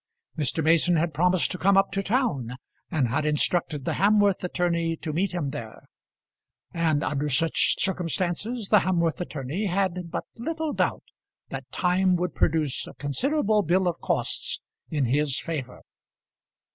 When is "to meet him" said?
4.95-5.51